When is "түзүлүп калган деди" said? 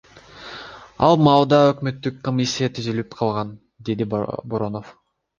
2.77-4.09